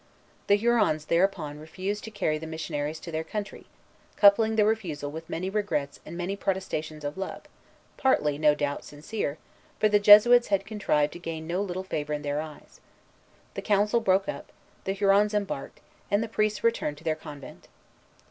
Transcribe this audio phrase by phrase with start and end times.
[0.47, 3.67] The Hurons thereupon refused to carry the missionaries to their country;
[4.15, 7.43] coupling the refusal with many regrets and many protestations of love,
[7.97, 9.37] partly, no doubt, sincere,
[9.79, 12.79] for the Jesuits had contrived to gain no little favor in their eyes.
[13.53, 14.51] The council broke up,
[14.85, 17.67] the Hurons embarked, and the priests returned to their convent.